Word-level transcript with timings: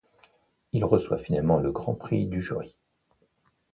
Il 0.73 0.83
reçoit 0.83 1.19
finalement 1.19 1.57
le 1.59 1.71
Grand 1.71 1.93
Prix 1.93 2.25
du 2.25 2.41
Jury. 2.41 2.75